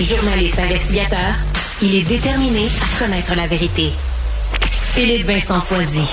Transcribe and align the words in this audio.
Journaliste 0.00 0.60
investigateur, 0.60 1.34
il 1.82 1.96
est 1.96 2.02
déterminé 2.04 2.68
à 2.80 2.98
connaître 3.00 3.34
la 3.34 3.48
vérité. 3.48 3.90
Philippe 4.92 5.26
Vincent 5.26 5.60
Foisy. 5.60 6.08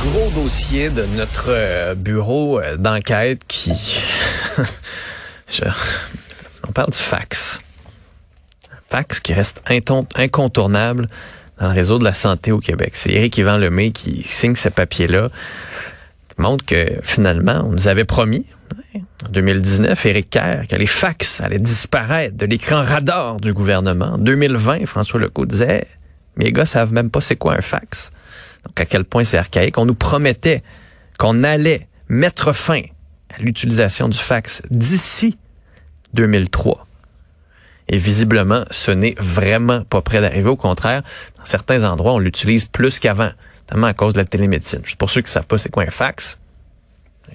Gros 0.00 0.30
dossier 0.30 0.88
de 0.88 1.04
notre 1.04 1.50
euh, 1.50 1.94
bureau 1.94 2.58
euh, 2.58 2.78
d'enquête 2.78 3.42
qui... 3.46 3.70
On 6.66 6.72
parle 6.72 6.90
du 6.90 6.96
fax. 6.96 7.60
fax 8.88 9.20
qui 9.20 9.34
reste 9.34 9.60
incontournable 10.16 11.06
dans 11.60 11.68
le 11.68 11.74
réseau 11.74 11.98
de 11.98 12.04
la 12.04 12.14
santé 12.14 12.50
au 12.50 12.60
Québec. 12.60 12.92
C'est 12.94 13.10
Éric 13.10 13.36
Yvan 13.36 13.58
Lemay 13.58 13.90
qui 13.90 14.22
signe 14.22 14.56
ce 14.56 14.70
papier-là, 14.70 15.28
montre 16.38 16.64
que 16.64 16.86
finalement, 17.02 17.60
on 17.66 17.72
nous 17.72 17.88
avait 17.88 18.06
promis, 18.06 18.46
en 19.24 19.28
2019, 19.30 20.06
Éric 20.06 20.30
Kerr, 20.30 20.66
que 20.68 20.76
les 20.76 20.86
fax 20.86 21.40
allaient 21.40 21.58
disparaître 21.58 22.36
de 22.36 22.46
l'écran 22.46 22.82
radar 22.82 23.40
du 23.40 23.52
gouvernement. 23.52 24.12
En 24.14 24.18
2020, 24.18 24.86
François 24.86 25.20
Legault 25.20 25.46
disait, 25.46 25.86
les 26.36 26.52
gars 26.52 26.66
savent 26.66 26.92
même 26.92 27.10
pas 27.10 27.20
c'est 27.20 27.36
quoi 27.36 27.54
un 27.54 27.60
fax. 27.60 28.10
Donc, 28.64 28.80
à 28.80 28.86
quel 28.86 29.04
point 29.04 29.24
c'est 29.24 29.38
archaïque. 29.38 29.78
On 29.78 29.86
nous 29.86 29.94
promettait 29.94 30.62
qu'on 31.18 31.42
allait 31.44 31.88
mettre 32.08 32.52
fin 32.52 32.82
à 33.30 33.42
l'utilisation 33.42 34.08
du 34.08 34.18
fax 34.18 34.62
d'ici 34.70 35.36
2003. 36.14 36.86
Et 37.88 37.96
visiblement, 37.96 38.64
ce 38.70 38.90
n'est 38.90 39.14
vraiment 39.18 39.82
pas 39.82 40.02
près 40.02 40.20
d'arriver. 40.20 40.48
Au 40.48 40.56
contraire, 40.56 41.02
dans 41.38 41.44
certains 41.44 41.84
endroits, 41.84 42.12
on 42.12 42.18
l'utilise 42.18 42.66
plus 42.66 42.98
qu'avant, 42.98 43.30
notamment 43.66 43.86
à 43.86 43.94
cause 43.94 44.12
de 44.12 44.18
la 44.18 44.24
télémédecine. 44.24 44.80
Juste 44.84 44.96
pour 44.96 45.10
ceux 45.10 45.22
qui 45.22 45.30
savent 45.30 45.46
pas 45.46 45.58
c'est 45.58 45.70
quoi 45.70 45.84
un 45.84 45.90
fax. 45.90 46.38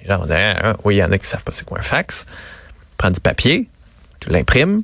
Les 0.00 0.08
gens 0.08 0.18
vont 0.18 0.26
dire, 0.26 0.60
ah, 0.62 0.76
oui, 0.84 0.96
il 0.96 0.98
y 0.98 1.04
en 1.04 1.12
a 1.12 1.18
qui 1.18 1.26
savent 1.26 1.44
pas 1.44 1.52
c'est 1.52 1.64
quoi 1.64 1.78
un 1.78 1.82
fax. 1.82 2.26
Prends 2.96 3.10
du 3.10 3.20
papier, 3.20 3.68
tu 4.20 4.30
l'imprimes, 4.30 4.82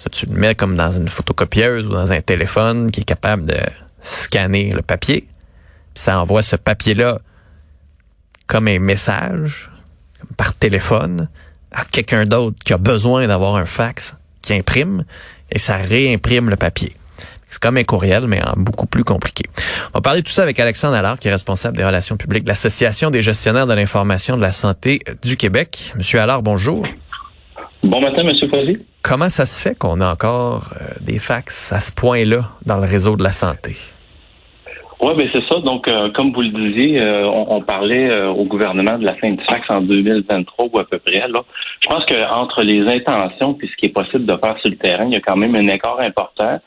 ça, 0.00 0.08
tu 0.08 0.24
le 0.24 0.32
mets 0.32 0.54
comme 0.54 0.76
dans 0.76 0.92
une 0.92 1.08
photocopieuse 1.08 1.86
ou 1.86 1.90
dans 1.90 2.12
un 2.12 2.22
téléphone 2.22 2.90
qui 2.90 3.02
est 3.02 3.04
capable 3.04 3.44
de 3.44 3.58
scanner 4.00 4.72
le 4.72 4.80
papier. 4.80 5.28
Puis 5.94 6.02
ça 6.04 6.18
envoie 6.18 6.40
ce 6.40 6.56
papier-là 6.56 7.20
comme 8.46 8.66
un 8.66 8.78
message, 8.78 9.70
par 10.38 10.54
téléphone, 10.54 11.28
à 11.70 11.84
quelqu'un 11.84 12.24
d'autre 12.24 12.56
qui 12.64 12.72
a 12.72 12.78
besoin 12.78 13.26
d'avoir 13.26 13.56
un 13.56 13.66
fax 13.66 14.14
qui 14.40 14.54
imprime 14.54 15.04
et 15.50 15.58
ça 15.58 15.76
réimprime 15.76 16.48
le 16.48 16.56
papier. 16.56 16.94
C'est 17.50 17.60
comme 17.60 17.76
un 17.76 17.84
courriel, 17.84 18.24
mais 18.28 18.40
en 18.42 18.52
beaucoup 18.56 18.86
plus 18.86 19.02
compliqué. 19.02 19.44
On 19.88 19.98
va 19.98 20.00
parler 20.00 20.22
de 20.22 20.26
tout 20.26 20.32
ça 20.32 20.44
avec 20.44 20.58
Alexandre 20.60 20.94
Allard, 20.94 21.18
qui 21.18 21.26
est 21.26 21.32
responsable 21.32 21.76
des 21.76 21.84
relations 21.84 22.16
publiques 22.16 22.44
de 22.44 22.48
l'Association 22.48 23.10
des 23.10 23.22
gestionnaires 23.22 23.66
de 23.66 23.74
l'information 23.74 24.36
de 24.36 24.42
la 24.42 24.52
santé 24.52 25.00
du 25.22 25.36
Québec. 25.36 25.92
Monsieur 25.96 26.20
Allard, 26.20 26.42
bonjour. 26.42 26.86
Bon 27.82 28.00
matin, 28.00 28.22
Monsieur 28.22 28.48
Fauzi. 28.48 28.78
Comment 29.02 29.30
ça 29.30 29.46
se 29.46 29.60
fait 29.60 29.76
qu'on 29.76 30.00
a 30.00 30.12
encore 30.12 30.70
euh, 30.80 30.94
des 31.00 31.18
fax 31.18 31.72
à 31.72 31.80
ce 31.80 31.90
point-là 31.90 32.42
dans 32.66 32.76
le 32.76 32.86
réseau 32.86 33.16
de 33.16 33.24
la 33.24 33.32
santé? 33.32 33.74
Oui, 35.00 35.14
ben 35.16 35.28
c'est 35.32 35.42
ça. 35.48 35.58
Donc, 35.60 35.88
euh, 35.88 36.10
comme 36.12 36.32
vous 36.32 36.42
le 36.42 36.50
disiez, 36.50 37.00
euh, 37.00 37.26
on, 37.26 37.62
parlait 37.62 38.14
au 38.28 38.44
gouvernement 38.44 38.98
de 38.98 39.04
la 39.06 39.14
fin 39.14 39.30
du 39.30 39.42
fax 39.44 39.64
en 39.70 39.80
2023 39.80 40.66
ou 40.70 40.78
à 40.78 40.84
peu 40.84 40.98
près. 40.98 41.26
Là. 41.26 41.42
Je 41.80 41.88
pense 41.88 42.04
qu'entre 42.04 42.62
les 42.62 42.82
intentions 42.86 43.56
et 43.62 43.66
ce 43.66 43.76
qui 43.76 43.86
est 43.86 43.94
possible 43.94 44.26
de 44.26 44.36
faire 44.36 44.56
sur 44.60 44.68
le 44.70 44.76
terrain, 44.76 45.06
il 45.06 45.14
y 45.14 45.16
a 45.16 45.20
quand 45.20 45.36
même 45.36 45.54
un 45.54 45.66
écart 45.66 45.98
important. 46.00 46.60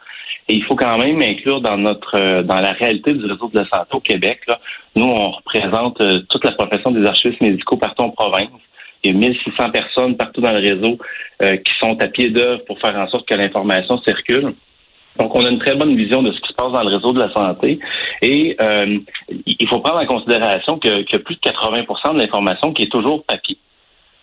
Et 0.49 0.55
il 0.55 0.63
faut 0.63 0.75
quand 0.75 0.97
même 0.97 1.21
inclure 1.21 1.61
dans 1.61 1.77
notre 1.77 2.41
dans 2.41 2.59
la 2.59 2.73
réalité 2.73 3.13
du 3.13 3.25
réseau 3.25 3.49
de 3.53 3.59
la 3.59 3.67
santé 3.67 3.89
au 3.93 3.99
Québec. 3.99 4.41
Là, 4.47 4.59
nous, 4.95 5.05
on 5.05 5.31
représente 5.31 6.01
toute 6.29 6.43
la 6.43 6.51
profession 6.51 6.91
des 6.91 7.05
archivistes 7.05 7.41
médicaux 7.41 7.77
partout 7.77 8.03
en 8.03 8.09
province. 8.09 8.49
Il 9.03 9.11
y 9.11 9.15
a 9.15 9.17
1600 9.17 9.71
personnes 9.71 10.15
partout 10.15 10.41
dans 10.41 10.53
le 10.53 10.59
réseau 10.59 10.97
euh, 11.41 11.57
qui 11.57 11.73
sont 11.79 12.01
à 12.01 12.07
pied 12.07 12.29
d'œuvre 12.29 12.63
pour 12.65 12.79
faire 12.79 12.95
en 12.95 13.07
sorte 13.09 13.27
que 13.27 13.35
l'information 13.35 13.97
circule. 13.99 14.53
Donc, 15.19 15.35
on 15.35 15.45
a 15.45 15.49
une 15.49 15.59
très 15.59 15.75
bonne 15.75 15.95
vision 15.95 16.23
de 16.23 16.31
ce 16.31 16.39
qui 16.39 16.47
se 16.47 16.53
passe 16.53 16.71
dans 16.71 16.83
le 16.83 16.95
réseau 16.95 17.11
de 17.11 17.19
la 17.19 17.31
santé. 17.33 17.79
Et 18.21 18.55
euh, 18.61 18.97
il 19.45 19.67
faut 19.67 19.79
prendre 19.79 19.99
en 19.99 20.05
considération 20.05 20.79
y 20.83 21.15
a 21.15 21.19
plus 21.19 21.35
de 21.35 21.41
80% 21.41 22.13
de 22.13 22.19
l'information 22.19 22.73
qui 22.73 22.83
est 22.83 22.91
toujours 22.91 23.23
papier. 23.25 23.57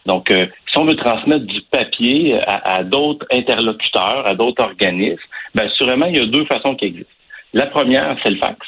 Donc, 0.07 0.31
euh, 0.31 0.47
si 0.71 0.79
on 0.79 0.85
veut 0.85 0.97
transmettre 0.97 1.47
du 1.47 1.61
papier 1.63 2.39
à, 2.47 2.83
d'autres 2.85 3.27
interlocuteurs, 3.31 4.27
à 4.27 4.35
d'autres 4.35 4.63
organismes, 4.63 5.21
bien, 5.55 5.69
sûrement, 5.71 6.07
il 6.07 6.17
y 6.17 6.21
a 6.21 6.27
deux 6.27 6.45
façons 6.47 6.75
qui 6.75 6.87
existent. 6.87 7.13
La 7.53 7.67
première, 7.67 8.17
c'est 8.23 8.31
le 8.31 8.39
fax. 8.39 8.59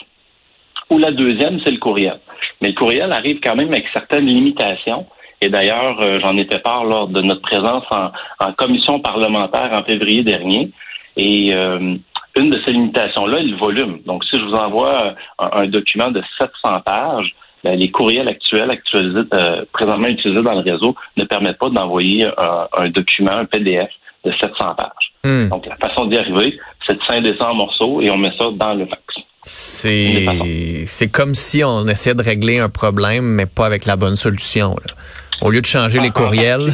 Ou 0.90 0.98
la 0.98 1.12
deuxième, 1.12 1.60
c'est 1.64 1.70
le 1.70 1.78
courriel. 1.78 2.18
Mais 2.60 2.68
le 2.68 2.74
courriel 2.74 3.12
arrive 3.12 3.40
quand 3.42 3.56
même 3.56 3.68
avec 3.68 3.86
certaines 3.92 4.26
limitations. 4.26 5.06
Et 5.40 5.48
d'ailleurs, 5.48 6.00
euh, 6.00 6.20
j'en 6.20 6.36
ai 6.36 6.44
fait 6.44 6.60
part 6.60 6.84
lors 6.84 7.08
de 7.08 7.20
notre 7.20 7.42
présence 7.42 7.84
en, 7.90 8.52
commission 8.52 9.00
parlementaire 9.00 9.70
en 9.72 9.82
février 9.82 10.22
dernier. 10.22 10.70
Et 11.16 11.54
euh, 11.54 11.96
une 12.36 12.50
de 12.50 12.60
ces 12.64 12.72
limitations-là 12.72 13.38
est 13.38 13.44
le 13.44 13.56
volume. 13.56 14.00
Donc, 14.06 14.24
si 14.24 14.38
je 14.38 14.44
vous 14.44 14.54
envoie 14.54 15.02
euh, 15.02 15.48
un, 15.52 15.66
document 15.66 16.10
de 16.10 16.22
700 16.38 16.80
pages, 16.80 17.34
les 17.64 17.90
courriels 17.90 18.28
actuels 18.28 18.70
actualisés, 18.70 19.28
présentement 19.72 20.08
utilisés 20.08 20.42
dans 20.42 20.54
le 20.54 20.70
réseau 20.70 20.94
ne 21.16 21.24
permettent 21.24 21.58
pas 21.58 21.70
d'envoyer 21.70 22.26
un, 22.26 22.88
document, 22.90 23.32
un 23.32 23.44
PDF 23.44 23.90
de 24.24 24.32
700 24.40 24.74
pages. 24.76 25.12
Hmm. 25.24 25.48
Donc, 25.48 25.66
la 25.66 25.76
façon 25.76 26.06
d'y 26.06 26.16
arriver, 26.16 26.58
c'est 26.86 26.94
de 26.94 27.02
scinder 27.08 27.34
ça 27.38 27.50
en 27.50 27.54
morceaux 27.54 28.00
et 28.00 28.10
on 28.10 28.16
met 28.16 28.32
ça 28.38 28.46
dans 28.52 28.74
le 28.74 28.86
fax. 28.86 29.02
C'est, 29.44 30.86
c'est 30.86 31.10
comme 31.10 31.34
si 31.34 31.64
on 31.64 31.86
essayait 31.88 32.14
de 32.14 32.22
régler 32.22 32.58
un 32.58 32.68
problème, 32.68 33.24
mais 33.24 33.46
pas 33.46 33.66
avec 33.66 33.86
la 33.86 33.96
bonne 33.96 34.16
solution. 34.16 34.76
Là 34.86 34.94
au 35.42 35.50
lieu 35.50 35.60
de 35.60 35.66
changer 35.66 35.98
les 35.98 36.10
courriels. 36.10 36.68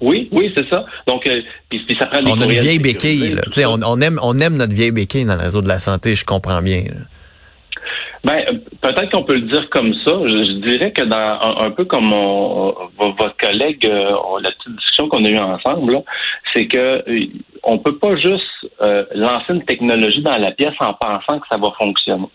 Oui, 0.00 0.30
oui, 0.32 0.50
c'est 0.56 0.66
ça. 0.70 0.86
Donc, 1.06 1.26
euh, 1.26 1.42
puis, 1.68 1.84
ça 1.98 2.06
prend 2.06 2.22
des 2.22 2.30
On 2.30 2.40
a 2.40 2.44
une 2.44 2.60
vieille 2.60 2.78
béquille. 2.78 3.34
Là. 3.34 3.42
On, 3.68 3.82
on, 3.82 4.00
aime, 4.00 4.18
on 4.22 4.38
aime 4.38 4.56
notre 4.56 4.72
vieille 4.72 4.92
béquille 4.92 5.26
dans 5.26 5.34
le 5.34 5.42
réseau 5.42 5.60
de 5.60 5.68
la 5.68 5.78
santé, 5.78 6.14
je 6.14 6.24
comprends 6.24 6.62
bien. 6.62 6.84
Ben, 8.24 8.42
peut-être 8.80 9.10
qu'on 9.10 9.24
peut 9.24 9.34
le 9.34 9.42
dire 9.42 9.68
comme 9.70 9.94
ça. 10.04 10.12
Je, 10.24 10.52
dirais 10.60 10.92
que 10.92 11.02
dans 11.02 11.62
un, 11.64 11.70
peu 11.70 11.84
comme 11.84 12.10
votre 12.10 13.36
collègue, 13.38 13.86
euh, 13.86 14.12
la 14.42 14.50
petite 14.50 14.76
discussion 14.76 15.08
qu'on 15.08 15.24
a 15.24 15.28
eue 15.28 15.38
ensemble, 15.38 16.02
c'est 16.54 16.66
que 16.66 17.02
euh, 17.08 17.26
on 17.62 17.78
peut 17.78 17.98
pas 17.98 18.16
juste 18.16 18.46
lancer 19.14 19.52
une 19.52 19.64
technologie 19.64 20.22
dans 20.22 20.38
la 20.38 20.50
pièce 20.52 20.74
en 20.80 20.94
pensant 20.94 21.38
que 21.40 21.46
ça 21.50 21.58
va 21.58 21.70
fonctionner. 21.78 22.28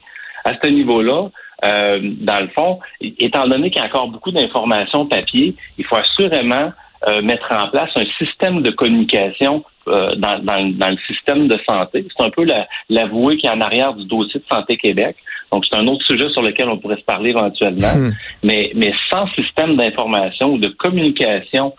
À 0.43 0.53
ce 0.61 0.69
niveau-là, 0.69 1.29
euh, 1.63 1.99
dans 2.01 2.39
le 2.39 2.47
fond, 2.49 2.79
étant 3.01 3.47
donné 3.47 3.71
qu'il 3.71 3.81
y 3.81 3.85
a 3.85 3.87
encore 3.87 4.09
beaucoup 4.09 4.31
d'informations 4.31 5.05
papier, 5.05 5.55
il 5.77 5.85
faut 5.85 5.95
assurément 5.95 6.71
euh, 7.07 7.21
mettre 7.21 7.47
en 7.51 7.67
place 7.69 7.89
un 7.95 8.05
système 8.17 8.61
de 8.61 8.71
communication 8.71 9.63
euh, 9.87 10.15
dans, 10.15 10.41
le 10.43 10.97
système 11.07 11.47
de 11.47 11.59
santé. 11.67 12.05
C'est 12.15 12.25
un 12.25 12.29
peu 12.29 12.45
l'avoué 12.89 13.37
qui 13.37 13.47
est 13.47 13.51
en 13.51 13.61
arrière 13.61 13.93
du 13.93 14.05
dossier 14.05 14.39
de 14.39 14.45
Santé 14.51 14.77
Québec. 14.77 15.15
Donc, 15.55 15.65
c'est 15.69 15.77
un 15.77 15.87
autre 15.87 16.05
sujet 16.05 16.29
sur 16.29 16.41
lequel 16.41 16.69
on 16.69 16.77
pourrait 16.77 16.97
se 16.97 17.05
parler 17.05 17.31
éventuellement. 17.31 17.93
Hmm. 17.95 18.11
Mais, 18.43 18.71
mais 18.75 18.93
sans 19.09 19.27
système 19.29 19.75
d'information 19.75 20.53
ou 20.53 20.57
de 20.57 20.67
communication 20.67 21.73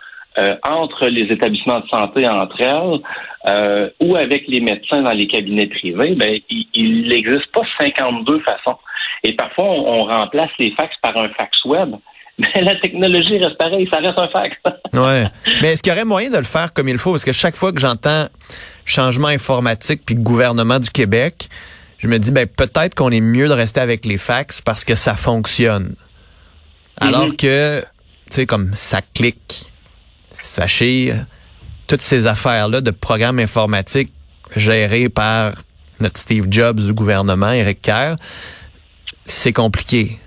entre 0.69 1.07
les 1.07 1.33
établissements 1.33 1.79
de 1.79 1.87
santé 1.87 2.27
entre 2.27 2.61
elles 2.61 3.91
ou 3.99 4.15
avec 4.15 4.43
les 4.47 4.61
médecins 4.61 5.01
dans 5.01 5.13
les 5.13 5.25
cabinets 5.25 5.65
privés, 5.65 6.13
ben, 6.13 6.37
il 6.75 7.07
n'existe 7.07 7.51
pas 7.51 7.63
52 7.79 8.41
façons 8.41 8.77
et 9.23 9.33
parfois, 9.33 9.65
on, 9.65 10.05
remplace 10.05 10.51
les 10.59 10.71
fax 10.71 10.95
par 11.01 11.17
un 11.17 11.29
fax 11.29 11.63
web. 11.65 11.95
Mais 12.39 12.61
la 12.61 12.75
technologie 12.75 13.39
reste 13.39 13.57
pareille, 13.57 13.89
ça 13.91 13.99
reste 13.99 14.17
un 14.17 14.27
fax. 14.27 14.55
ouais. 14.93 15.25
Mais 15.61 15.73
est-ce 15.73 15.81
qu'il 15.81 15.91
y 15.91 15.95
aurait 15.95 16.05
moyen 16.05 16.29
de 16.29 16.37
le 16.37 16.43
faire 16.43 16.71
comme 16.71 16.87
il 16.87 16.97
faut? 16.99 17.11
Parce 17.11 17.25
que 17.25 17.31
chaque 17.31 17.55
fois 17.55 17.71
que 17.71 17.79
j'entends 17.79 18.27
changement 18.85 19.27
informatique 19.27 20.01
puis 20.05 20.15
gouvernement 20.15 20.79
du 20.79 20.89
Québec, 20.89 21.49
je 21.97 22.07
me 22.07 22.17
dis 22.19 22.31
ben 22.31 22.47
peut-être 22.47 22.95
qu'on 22.95 23.11
est 23.11 23.21
mieux 23.21 23.47
de 23.47 23.53
rester 23.53 23.79
avec 23.79 24.05
les 24.05 24.17
fax 24.17 24.61
parce 24.61 24.83
que 24.83 24.95
ça 24.95 25.15
fonctionne. 25.15 25.95
Alors 26.99 27.27
mhm. 27.27 27.35
que, 27.35 27.81
tu 27.81 27.85
sais, 28.29 28.45
comme 28.45 28.73
ça 28.73 29.01
clique, 29.13 29.71
sachez, 30.29 31.13
toutes 31.87 32.01
ces 32.01 32.27
affaires-là 32.27 32.81
de 32.81 32.91
programmes 32.91 33.39
informatiques 33.39 34.11
gérés 34.55 35.09
par 35.09 35.53
notre 35.99 36.17
Steve 36.17 36.45
Jobs 36.49 36.79
du 36.79 36.93
gouvernement, 36.93 37.51
Eric 37.51 37.81
Kerr, 37.81 38.15
c'est 39.25 39.53
compliqué. 39.53 40.17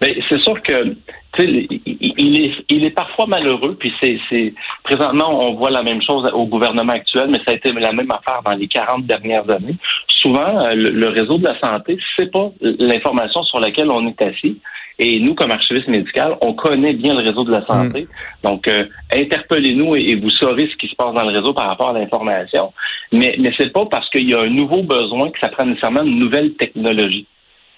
Mais 0.00 0.16
c'est 0.28 0.40
sûr 0.40 0.60
que 0.62 0.96
il 1.38 2.44
est, 2.44 2.52
il 2.68 2.84
est 2.84 2.90
parfois 2.90 3.26
malheureux, 3.26 3.76
puis 3.78 3.92
c'est, 4.00 4.54
présentement, 4.84 5.48
on 5.48 5.54
voit 5.54 5.70
la 5.70 5.82
même 5.82 6.00
chose 6.02 6.30
au 6.32 6.46
gouvernement 6.46 6.92
actuel, 6.92 7.28
mais 7.30 7.38
ça 7.44 7.52
a 7.52 7.54
été 7.54 7.72
la 7.72 7.92
même 7.92 8.10
affaire 8.10 8.40
dans 8.44 8.52
les 8.52 8.68
40 8.68 9.06
dernières 9.06 9.48
années. 9.50 9.76
Souvent, 10.20 10.64
euh, 10.66 10.70
le, 10.74 11.08
réseau 11.08 11.38
de 11.38 11.44
la 11.44 11.58
santé, 11.60 11.98
c'est 12.16 12.30
pas 12.30 12.50
l'information 12.60 13.42
sur 13.44 13.60
laquelle 13.60 13.90
on 13.90 14.06
est 14.06 14.22
assis. 14.22 14.58
Et 14.98 15.18
nous, 15.20 15.34
comme 15.34 15.50
archiviste 15.50 15.88
médical, 15.88 16.36
on 16.40 16.54
connaît 16.54 16.94
bien 16.94 17.14
le 17.14 17.28
réseau 17.28 17.44
de 17.44 17.50
la 17.50 17.66
santé. 17.66 18.02
Mm. 18.02 18.48
Donc, 18.48 18.68
euh, 18.68 18.86
interpellez-nous 19.12 19.96
et, 19.96 20.14
vous 20.14 20.30
saurez 20.30 20.68
ce 20.70 20.76
qui 20.76 20.88
se 20.88 20.94
passe 20.94 21.12
dans 21.14 21.24
le 21.24 21.36
réseau 21.36 21.52
par 21.52 21.68
rapport 21.68 21.90
à 21.90 21.92
l'information. 21.92 22.72
Mais, 23.12 23.34
mais 23.38 23.52
c'est 23.58 23.72
pas 23.72 23.86
parce 23.86 24.08
qu'il 24.10 24.30
y 24.30 24.34
a 24.34 24.40
un 24.40 24.50
nouveau 24.50 24.82
besoin 24.82 25.30
que 25.30 25.38
ça 25.40 25.48
prend 25.48 25.66
nécessairement 25.66 26.02
une 26.02 26.18
nouvelle 26.18 26.54
technologie. 26.54 27.26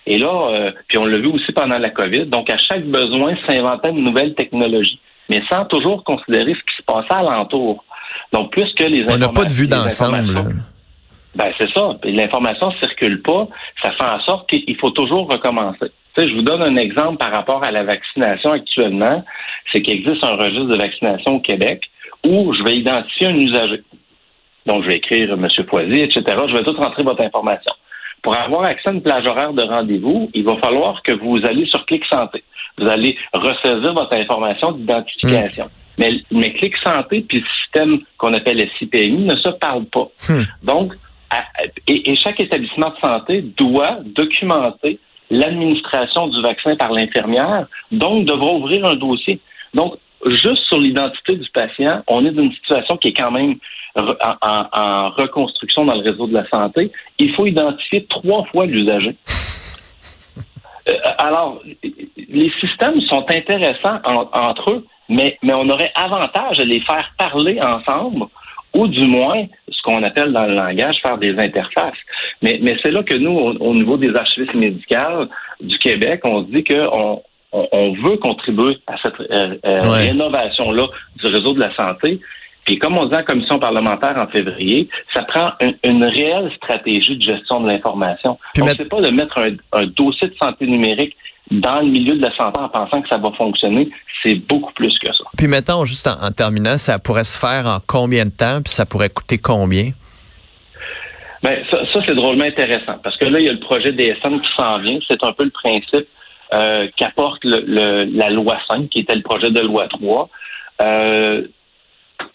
Et 0.06 0.18
là, 0.18 0.50
euh, 0.52 0.72
puis 0.88 0.98
on 0.98 1.06
l'a 1.06 1.18
vu 1.18 1.26
aussi 1.26 1.52
pendant 1.52 1.78
la 1.78 1.90
COVID, 1.90 2.26
donc 2.26 2.48
à 2.48 2.56
chaque 2.58 2.84
besoin, 2.84 3.34
s'inventait 3.48 3.90
une 3.90 4.04
nouvelle 4.04 4.34
technologie, 4.34 5.00
mais 5.28 5.42
sans 5.50 5.64
toujours 5.64 6.04
considérer 6.04 6.54
ce 6.54 6.60
qui 6.60 6.76
se 6.78 6.82
passait 6.86 7.12
alentour. 7.12 7.84
Donc, 8.32 8.52
puisque 8.52 8.80
les 8.80 9.04
On 9.10 9.18
n'a 9.18 9.28
pas 9.28 9.44
de 9.44 9.52
vue 9.52 9.66
d'ensemble. 9.66 10.62
Ben, 11.36 11.52
c'est 11.58 11.70
ça. 11.72 11.96
L'information 12.04 12.70
circule 12.80 13.20
pas. 13.20 13.46
Ça 13.82 13.92
fait 13.92 14.04
en 14.04 14.20
sorte 14.20 14.48
qu'il 14.48 14.76
faut 14.76 14.90
toujours 14.90 15.30
recommencer. 15.30 15.92
Tu 16.14 16.22
sais, 16.22 16.28
je 16.28 16.34
vous 16.34 16.42
donne 16.42 16.62
un 16.62 16.76
exemple 16.76 17.18
par 17.18 17.30
rapport 17.30 17.62
à 17.62 17.70
la 17.70 17.84
vaccination 17.84 18.52
actuellement. 18.52 19.22
C'est 19.70 19.82
qu'il 19.82 19.98
existe 19.98 20.24
un 20.24 20.36
registre 20.36 20.64
de 20.64 20.76
vaccination 20.76 21.36
au 21.36 21.40
Québec 21.40 21.82
où 22.24 22.54
je 22.54 22.62
vais 22.64 22.76
identifier 22.76 23.26
un 23.26 23.36
usager. 23.36 23.82
Donc, 24.64 24.82
je 24.82 24.88
vais 24.88 24.96
écrire 24.96 25.32
M. 25.32 25.46
Poisy, 25.66 26.00
etc. 26.00 26.22
Je 26.48 26.56
vais 26.56 26.64
tout 26.64 26.72
rentrer 26.72 27.02
votre 27.02 27.20
information. 27.20 27.72
Pour 28.22 28.34
avoir 28.34 28.64
accès 28.64 28.88
à 28.88 28.92
une 28.92 29.02
plage 29.02 29.26
horaire 29.26 29.52
de 29.52 29.62
rendez-vous, 29.62 30.30
il 30.32 30.44
va 30.44 30.56
falloir 30.56 31.02
que 31.02 31.12
vous 31.12 31.36
alliez 31.44 31.66
sur 31.66 31.84
Clic 31.84 32.02
Santé. 32.06 32.42
Vous 32.78 32.88
allez 32.88 33.16
ressaisir 33.34 33.92
votre 33.92 34.16
information 34.16 34.72
d'identification. 34.72 35.66
Hmm. 35.66 35.98
Mais, 35.98 36.10
mais 36.30 36.52
Clic 36.54 36.74
Santé 36.82 37.24
puis 37.28 37.40
le 37.40 37.46
système 37.62 38.00
qu'on 38.18 38.32
appelle 38.32 38.68
SIPMI 38.78 39.26
ne 39.26 39.36
se 39.36 39.50
parlent 39.50 39.86
pas. 39.86 40.08
Hmm. 40.28 40.44
Donc, 40.62 40.92
et, 41.86 42.10
et, 42.10 42.16
chaque 42.16 42.40
établissement 42.40 42.90
de 42.90 42.96
santé 43.00 43.42
doit 43.42 43.98
documenter 44.04 44.98
l'administration 45.30 46.28
du 46.28 46.40
vaccin 46.40 46.76
par 46.76 46.92
l'infirmière, 46.92 47.66
donc 47.90 48.26
devra 48.26 48.52
ouvrir 48.52 48.84
un 48.86 48.94
dossier. 48.94 49.40
Donc, 49.74 49.96
juste 50.26 50.64
sur 50.68 50.80
l'identité 50.80 51.36
du 51.36 51.48
patient, 51.50 52.02
on 52.08 52.24
est 52.24 52.30
dans 52.30 52.42
une 52.42 52.52
situation 52.52 52.96
qui 52.96 53.08
est 53.08 53.12
quand 53.12 53.30
même 53.30 53.56
en, 53.96 55.10
reconstruction 55.10 55.84
dans 55.84 55.94
le 55.94 56.08
réseau 56.10 56.26
de 56.26 56.34
la 56.34 56.48
santé. 56.48 56.92
Il 57.18 57.34
faut 57.34 57.46
identifier 57.46 58.06
trois 58.06 58.44
fois 58.46 58.66
l'usager. 58.66 59.16
Euh, 60.88 60.94
alors, 61.18 61.60
les 61.82 62.48
systèmes 62.60 63.00
sont 63.08 63.26
intéressants 63.28 63.98
entre 64.04 64.70
eux, 64.70 64.86
mais, 65.08 65.36
mais 65.42 65.52
on 65.52 65.68
aurait 65.68 65.90
avantage 65.96 66.60
à 66.60 66.64
les 66.64 66.78
faire 66.78 67.10
parler 67.18 67.60
ensemble 67.60 68.26
ou 68.72 68.86
du 68.86 69.06
moins, 69.06 69.46
qu'on 69.86 70.02
appelle 70.02 70.32
dans 70.32 70.46
le 70.46 70.54
langage, 70.54 70.96
faire 71.00 71.16
des 71.16 71.38
interfaces. 71.38 71.96
Mais, 72.42 72.58
mais 72.62 72.76
c'est 72.82 72.90
là 72.90 73.02
que 73.02 73.14
nous, 73.14 73.30
au, 73.30 73.74
niveau 73.74 73.96
des 73.96 74.14
archivistes 74.14 74.54
médicales 74.54 75.28
du 75.60 75.78
Québec, 75.78 76.20
on 76.24 76.44
se 76.44 76.50
dit 76.50 76.64
qu'on 76.64 77.22
on, 77.52 77.92
veut 77.92 78.16
contribuer 78.16 78.78
à 78.86 78.96
cette 79.02 79.20
euh, 79.20 79.54
euh, 79.64 79.80
rénovation-là 79.82 80.88
du 81.22 81.26
réseau 81.28 81.54
de 81.54 81.60
la 81.60 81.74
santé. 81.76 82.20
Puis 82.64 82.78
comme 82.78 82.98
on 82.98 83.06
dit 83.06 83.14
en 83.14 83.22
commission 83.22 83.60
parlementaire 83.60 84.16
en 84.18 84.26
février, 84.26 84.88
ça 85.14 85.22
prend 85.22 85.52
une, 85.84 86.04
réelle 86.04 86.50
stratégie 86.56 87.16
de 87.16 87.22
gestion 87.22 87.60
de 87.60 87.68
l'information. 87.68 88.38
Donc, 88.56 88.70
c'est 88.76 88.88
pas 88.88 89.00
de 89.00 89.10
mettre 89.10 89.38
un, 89.72 89.86
dossier 89.86 90.28
de 90.28 90.34
santé 90.34 90.66
numérique 90.66 91.16
dans 91.50 91.80
le 91.80 91.86
milieu 91.86 92.16
de 92.16 92.22
la 92.22 92.34
santé 92.36 92.58
en 92.58 92.68
pensant 92.68 93.02
que 93.02 93.08
ça 93.08 93.18
va 93.18 93.30
fonctionner, 93.32 93.88
c'est 94.22 94.34
beaucoup 94.34 94.72
plus 94.72 94.98
que 94.98 95.12
ça. 95.12 95.24
Puis 95.36 95.46
mettons, 95.46 95.84
juste 95.84 96.08
en, 96.08 96.30
terminant, 96.32 96.76
ça 96.76 96.98
pourrait 96.98 97.24
se 97.24 97.38
faire 97.38 97.66
en 97.66 97.78
combien 97.86 98.24
de 98.24 98.30
temps, 98.30 98.60
puis 98.62 98.72
ça 98.72 98.86
pourrait 98.86 99.10
coûter 99.10 99.38
combien? 99.38 99.90
Ben, 101.42 101.62
ça, 101.70 102.00
c'est 102.06 102.14
drôlement 102.14 102.44
intéressant, 102.44 102.98
parce 103.02 103.16
que 103.16 103.26
là, 103.26 103.38
il 103.38 103.46
y 103.46 103.48
a 103.48 103.52
le 103.52 103.60
projet 103.60 103.92
DSM 103.92 104.40
qui 104.40 104.48
s'en 104.56 104.78
vient. 104.80 104.98
C'est 105.06 105.22
un 105.22 105.32
peu 105.32 105.44
le 105.44 105.50
principe 105.50 106.08
euh, 106.54 106.88
qu'apporte 106.96 107.44
la 107.44 108.30
loi 108.30 108.58
5, 108.68 108.88
qui 108.88 109.00
était 109.00 109.14
le 109.14 109.22
projet 109.22 109.50
de 109.50 109.60
loi 109.60 109.86
3. 109.88 110.28
Euh, 110.82 111.42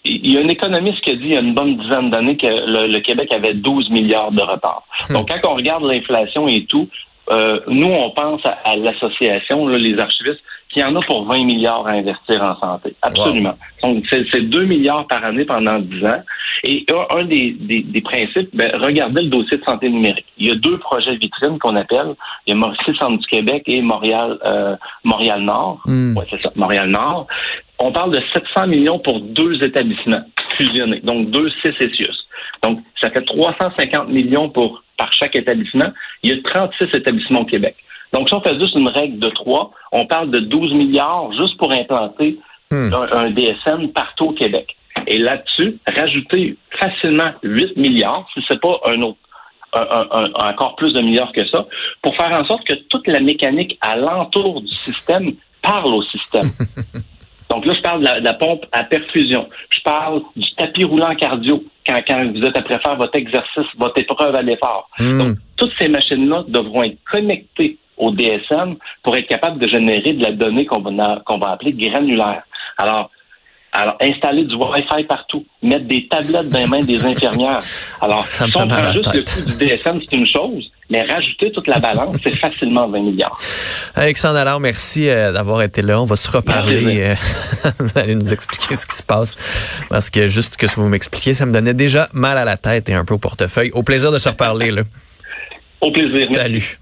il 0.05 0.31
y 0.31 0.37
a 0.37 0.41
un 0.41 0.47
économiste 0.47 1.01
qui 1.01 1.11
a 1.11 1.15
dit 1.15 1.23
il 1.23 1.31
y 1.31 1.37
a 1.37 1.41
une 1.41 1.53
bonne 1.53 1.77
dizaine 1.77 2.09
d'années 2.09 2.37
que 2.37 2.47
le, 2.47 2.99
Québec 2.99 3.33
avait 3.33 3.53
12 3.53 3.89
milliards 3.89 4.31
de 4.31 4.41
retard. 4.41 4.83
Hmm. 5.09 5.13
Donc, 5.13 5.29
quand 5.29 5.51
on 5.51 5.55
regarde 5.55 5.83
l'inflation 5.83 6.47
et 6.47 6.65
tout, 6.65 6.87
euh, 7.31 7.59
nous, 7.67 7.87
on 7.87 8.11
pense 8.11 8.41
à, 8.45 8.75
l'association, 8.75 9.67
les 9.67 9.97
archivistes, 9.97 10.41
qui 10.69 10.83
en 10.83 10.95
a 10.95 11.01
pour 11.03 11.25
20 11.25 11.45
milliards 11.45 11.85
à 11.87 11.91
investir 11.91 12.41
en 12.41 12.59
santé. 12.59 12.95
Absolument. 13.01 13.57
Donc, 13.83 14.03
c'est 14.09 14.41
2 14.41 14.65
milliards 14.65 15.05
par 15.07 15.23
année 15.23 15.45
pendant 15.45 15.79
10 15.79 16.05
ans. 16.05 16.23
Et 16.63 16.85
un, 17.11 17.25
des, 17.25 17.51
des, 17.59 18.01
principes, 18.01 18.49
ben, 18.53 18.71
regardez 18.79 19.23
le 19.23 19.29
dossier 19.29 19.57
de 19.57 19.63
santé 19.63 19.89
numérique. 19.89 20.25
Il 20.37 20.47
y 20.47 20.51
a 20.51 20.55
deux 20.55 20.77
projets 20.77 21.15
vitrines 21.15 21.57
qu'on 21.57 21.75
appelle. 21.75 22.13
Il 22.45 22.51
y 22.51 22.53
a 22.53 22.55
Mauricie 22.55 22.95
Centre 22.99 23.17
du 23.17 23.27
Québec 23.27 23.63
et 23.65 23.81
Montréal, 23.81 24.37
euh, 24.45 24.75
Montréal 25.03 25.41
Nord. 25.41 25.81
Hmm. 25.85 26.15
Ouais, 26.15 26.25
c'est 26.29 26.41
ça, 26.41 26.51
Montréal 26.55 26.89
Nord. 26.89 27.27
On 27.79 27.91
parle 27.91 28.11
de 28.11 28.21
700 28.33 28.67
millions 28.67 28.99
pour 28.99 29.19
deux 29.21 29.63
établissements 29.63 30.21
fusionnés, 30.57 30.99
donc 31.03 31.31
deux 31.31 31.49
CCCIUS. 31.63 32.15
Donc, 32.61 32.79
ça 32.99 33.09
fait 33.09 33.25
350 33.25 34.09
millions 34.09 34.49
pour 34.49 34.83
par 35.01 35.11
chaque 35.13 35.35
établissement. 35.35 35.91
Il 36.21 36.29
y 36.29 36.33
a 36.33 36.37
36 36.43 36.95
établissements 36.95 37.41
au 37.41 37.45
Québec. 37.45 37.75
Donc, 38.13 38.27
si 38.27 38.35
on 38.35 38.41
fait 38.41 38.59
juste 38.59 38.75
une 38.75 38.87
règle 38.87 39.17
de 39.17 39.29
trois, 39.29 39.71
on 39.91 40.05
parle 40.05 40.29
de 40.29 40.39
12 40.39 40.73
milliards 40.73 41.31
juste 41.33 41.57
pour 41.57 41.71
implanter 41.71 42.37
hmm. 42.69 42.93
un, 42.93 43.31
DSN 43.31 43.87
partout 43.95 44.25
au 44.25 44.33
Québec. 44.33 44.75
Et 45.07 45.17
là-dessus, 45.17 45.77
rajouter 45.87 46.55
facilement 46.79 47.31
8 47.41 47.77
milliards, 47.77 48.27
si 48.35 48.43
c'est 48.47 48.61
pas 48.61 48.79
un 48.85 49.01
autre 49.01 49.17
encore 49.73 50.75
plus 50.75 50.93
de 50.93 51.01
milliards 51.01 51.31
que 51.31 51.47
ça, 51.47 51.65
pour 52.01 52.15
faire 52.17 52.31
en 52.33 52.45
sorte 52.45 52.67
que 52.67 52.73
toute 52.73 53.07
la 53.07 53.21
mécanique 53.21 53.77
alentour 53.81 54.61
du 54.61 54.75
système 54.75 55.33
parle 55.63 55.93
au 55.93 56.03
système. 56.03 56.51
Donc 57.51 57.65
là, 57.65 57.73
je 57.73 57.81
parle 57.81 57.99
de 57.99 58.23
la, 58.23 58.33
pompe 58.33 58.65
à 58.71 58.85
perfusion. 58.85 59.49
Je 59.69 59.81
parle 59.81 60.21
du 60.37 60.49
tapis 60.55 60.85
roulant 60.85 61.13
cardio 61.15 61.61
quand, 61.85 61.99
quand 62.07 62.31
vous 62.33 62.43
êtes 62.43 62.55
après 62.55 62.79
faire 62.79 62.95
votre 62.95 63.15
exercice, 63.15 63.65
votre 63.77 63.99
épreuve 63.99 64.33
à 64.35 64.41
l'effort. 64.41 64.89
Hmm. 64.97 65.17
Donc, 65.17 65.37
toutes 65.57 65.73
ces 65.77 65.89
machines-là 65.89 66.45
devront 66.47 66.83
être 66.83 66.97
connectées 67.11 67.77
au 67.97 68.11
DSM 68.11 68.77
pour 69.03 69.17
être 69.17 69.27
capable 69.27 69.59
de 69.59 69.67
générer 69.67 70.13
de 70.13 70.23
la 70.23 70.31
donnée 70.31 70.65
qu'on 70.65 70.79
va, 70.79 71.21
qu'on 71.25 71.39
va 71.39 71.51
appeler 71.51 71.73
granulaire. 71.73 72.43
Alors, 72.77 73.11
alors, 73.73 73.95
installer 74.01 74.43
du 74.43 74.55
Wi-Fi 74.55 75.03
partout, 75.05 75.45
mettre 75.61 75.85
des 75.85 76.07
tablettes 76.07 76.49
dans 76.49 76.59
les 76.59 76.67
mains 76.67 76.83
des 76.83 77.05
infirmières. 77.05 77.59
Alors, 78.01 78.25
si 78.25 78.43
on 78.43 78.67
prend 78.67 78.91
juste 78.91 79.13
le 79.13 79.21
coût 79.21 79.49
du 79.49 79.65
DSM, 79.65 80.01
c'est 80.01 80.17
une 80.17 80.27
chose, 80.27 80.69
mais 80.89 81.03
rajouter 81.03 81.51
toute 81.53 81.67
la 81.67 81.79
balance, 81.79 82.17
c'est 82.21 82.35
facilement 82.37 82.89
20 82.89 82.99
milliards. 82.99 83.37
Alexandre 83.95 84.37
Allard, 84.39 84.59
merci 84.59 85.09
euh, 85.09 85.31
d'avoir 85.31 85.61
été 85.61 85.81
là. 85.81 86.01
On 86.01 86.05
va 86.05 86.15
se 86.15 86.29
reparler. 86.31 87.01
Euh, 87.01 87.15
vous 87.79 87.97
allez 87.99 88.15
nous 88.15 88.33
expliquer 88.33 88.75
ce 88.75 88.87
qui 88.87 88.95
se 88.95 89.03
passe. 89.03 89.35
Parce 89.89 90.09
que 90.09 90.27
juste 90.27 90.57
que 90.57 90.67
ce 90.67 90.75
que 90.75 90.81
vous 90.81 90.89
m'expliquiez, 90.89 91.33
ça 91.33 91.45
me 91.45 91.51
donnait 91.51 91.73
déjà 91.73 92.07
mal 92.13 92.37
à 92.37 92.45
la 92.45 92.57
tête 92.57 92.89
et 92.89 92.93
un 92.93 93.05
peu 93.05 93.13
au 93.13 93.17
portefeuille. 93.17 93.71
Au 93.73 93.83
plaisir 93.83 94.11
de 94.11 94.17
se 94.17 94.29
reparler. 94.29 94.71
Là. 94.71 94.83
Au 95.81 95.91
plaisir. 95.91 96.29
Salut. 96.31 96.79